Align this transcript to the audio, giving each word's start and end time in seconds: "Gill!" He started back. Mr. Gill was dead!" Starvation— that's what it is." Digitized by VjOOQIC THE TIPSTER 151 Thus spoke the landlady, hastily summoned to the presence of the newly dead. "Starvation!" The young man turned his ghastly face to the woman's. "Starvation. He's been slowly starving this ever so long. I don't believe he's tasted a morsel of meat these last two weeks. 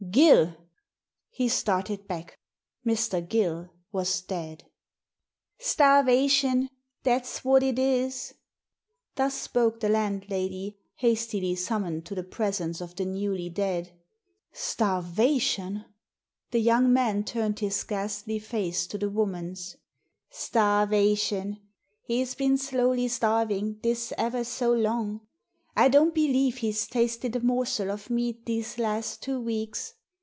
"Gill!" 0.09 0.57
He 1.29 1.47
started 1.47 2.05
back. 2.07 2.37
Mr. 2.85 3.25
Gill 3.25 3.69
was 3.93 4.19
dead!" 4.23 4.65
Starvation— 5.71 6.69
that's 7.03 7.45
what 7.45 7.61
it 7.63 7.77
is." 7.79 8.33
Digitized 8.33 8.33
by 8.33 8.33
VjOOQIC 8.33 8.33
THE 8.49 9.23
TIPSTER 9.23 9.23
151 9.23 9.27
Thus 9.27 9.33
spoke 9.35 9.79
the 9.79 9.89
landlady, 9.89 10.79
hastily 10.95 11.55
summoned 11.55 12.05
to 12.07 12.15
the 12.15 12.23
presence 12.23 12.81
of 12.81 12.95
the 12.95 13.05
newly 13.05 13.49
dead. 13.51 13.95
"Starvation!" 14.51 15.85
The 16.49 16.59
young 16.59 16.91
man 16.91 17.23
turned 17.23 17.59
his 17.59 17.81
ghastly 17.85 18.39
face 18.39 18.87
to 18.87 18.97
the 18.97 19.09
woman's. 19.09 19.77
"Starvation. 20.31 21.61
He's 22.03 22.33
been 22.35 22.57
slowly 22.57 23.07
starving 23.07 23.79
this 23.83 24.11
ever 24.17 24.43
so 24.43 24.73
long. 24.73 25.21
I 25.73 25.87
don't 25.87 26.13
believe 26.13 26.57
he's 26.57 26.85
tasted 26.85 27.33
a 27.33 27.39
morsel 27.39 27.91
of 27.91 28.09
meat 28.09 28.45
these 28.45 28.77
last 28.77 29.23
two 29.23 29.39
weeks. 29.39 29.93